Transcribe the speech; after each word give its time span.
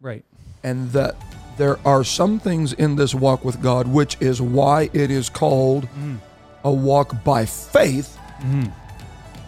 Right. 0.00 0.24
and 0.62 0.90
that 0.92 1.16
there 1.56 1.78
are 1.86 2.04
some 2.04 2.38
things 2.38 2.72
in 2.72 2.96
this 2.96 3.14
walk 3.14 3.44
with 3.44 3.60
God, 3.62 3.86
which 3.86 4.16
is 4.20 4.40
why 4.40 4.88
it 4.92 5.10
is 5.10 5.28
called 5.28 5.86
mm. 5.88 6.18
a 6.64 6.72
walk 6.72 7.22
by 7.22 7.44
faith, 7.44 8.18
mm-hmm. 8.38 8.70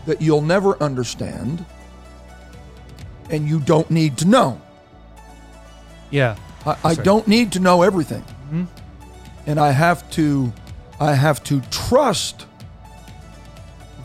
that 0.06 0.20
you'll 0.20 0.42
never 0.42 0.80
understand 0.82 1.64
and 3.30 3.48
you 3.48 3.60
don't 3.60 3.90
need 3.90 4.18
to 4.18 4.26
know. 4.26 4.60
Yeah. 6.10 6.37
I, 6.66 6.76
I 6.84 6.94
don't 6.94 7.26
need 7.26 7.53
to 7.53 7.60
know 7.60 7.82
everything. 7.82 8.22
Mm-hmm. 8.22 8.64
And 9.46 9.58
I 9.58 9.71
have 9.72 10.08
to 10.12 10.53
I 11.00 11.14
have 11.14 11.42
to 11.44 11.60
trust 11.71 12.46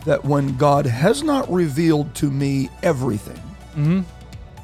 that 0.04 0.24
when 0.24 0.56
God 0.56 0.86
has 0.86 1.22
not 1.22 1.50
revealed 1.52 2.14
to 2.16 2.30
me 2.30 2.70
everything, 2.82 3.36
mm-hmm. 3.76 4.00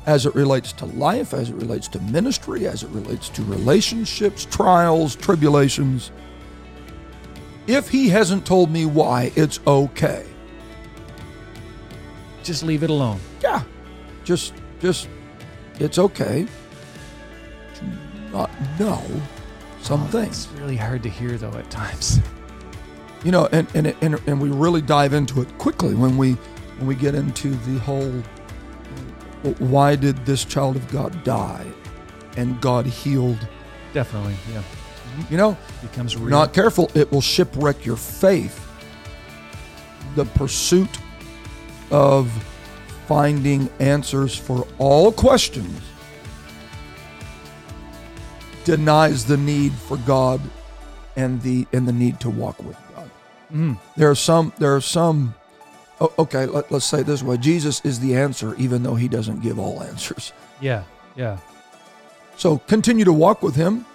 As 0.06 0.26
it 0.26 0.34
relates 0.34 0.72
to 0.72 0.84
life, 0.86 1.32
as 1.32 1.48
it 1.50 1.54
relates 1.54 1.88
to 1.88 2.00
ministry, 2.00 2.66
as 2.66 2.82
it 2.82 2.90
relates 2.90 3.28
to 3.30 3.42
relationships, 3.44 4.44
trials, 4.44 5.16
tribulations, 5.16 6.10
if 7.66 7.88
He 7.88 8.08
hasn't 8.08 8.44
told 8.44 8.70
me 8.70 8.84
why, 8.84 9.32
it's 9.36 9.60
okay. 9.66 10.26
Just 12.42 12.62
leave 12.62 12.82
it 12.82 12.90
alone. 12.90 13.20
Yeah, 13.42 13.62
just 14.24 14.52
just 14.80 15.08
it's 15.80 15.98
okay 15.98 16.46
to 17.74 17.84
not 18.30 18.50
know 18.78 19.02
some 19.80 20.02
oh, 20.02 20.06
things. 20.08 20.44
It's 20.44 20.60
really 20.60 20.76
hard 20.76 21.02
to 21.04 21.08
hear 21.08 21.38
though 21.38 21.54
at 21.54 21.70
times. 21.70 22.20
you 23.24 23.30
know 23.30 23.48
and, 23.52 23.66
and 23.74 23.94
and 24.02 24.20
and 24.26 24.40
we 24.40 24.50
really 24.50 24.82
dive 24.82 25.14
into 25.14 25.40
it 25.40 25.58
quickly 25.58 25.94
when 25.94 26.18
we 26.18 26.32
when 26.76 26.86
we 26.86 26.94
get 26.94 27.14
into 27.14 27.50
the 27.50 27.78
whole 27.80 28.22
why 29.58 29.94
did 29.96 30.16
this 30.26 30.44
child 30.44 30.76
of 30.76 30.90
god 30.90 31.22
die 31.24 31.66
and 32.36 32.60
god 32.60 32.86
healed 32.86 33.46
Definitely. 33.92 34.34
Yeah. 34.52 34.62
you 35.30 35.36
know 35.36 35.56
Becomes 35.82 36.16
real. 36.16 36.30
not 36.30 36.52
careful 36.52 36.90
it 36.94 37.10
will 37.12 37.20
shipwreck 37.20 37.84
your 37.86 37.96
faith 37.96 38.60
the 40.16 40.24
pursuit 40.24 40.88
of 41.90 42.30
finding 43.06 43.68
answers 43.80 44.34
for 44.34 44.66
all 44.78 45.12
questions 45.12 45.80
denies 48.64 49.24
the 49.26 49.36
need 49.36 49.72
for 49.72 49.96
god 49.98 50.40
and 51.16 51.40
the 51.42 51.66
and 51.72 51.86
the 51.86 51.92
need 51.92 52.18
to 52.20 52.30
walk 52.30 52.62
with 52.64 52.76
god 52.96 53.10
mm. 53.52 53.78
there 53.96 54.10
are 54.10 54.14
some 54.14 54.52
there 54.58 54.74
are 54.74 54.80
some 54.80 55.34
Oh, 56.00 56.12
okay 56.18 56.46
let, 56.46 56.70
let's 56.72 56.84
say 56.86 57.00
it 57.00 57.06
this 57.06 57.22
way 57.22 57.36
jesus 57.36 57.80
is 57.84 58.00
the 58.00 58.16
answer 58.16 58.54
even 58.56 58.82
though 58.82 58.96
he 58.96 59.06
doesn't 59.08 59.40
give 59.42 59.58
all 59.60 59.82
answers 59.82 60.32
Yeah. 60.60 60.82
Yeah. 61.16 61.38
so 62.36 62.58
continue 62.58 63.04
to 63.04 63.12
walk 63.12 63.42
with 63.42 63.54
him 63.54 63.86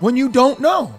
when 0.00 0.16
you 0.16 0.28
don't 0.28 0.58
know 0.60 0.92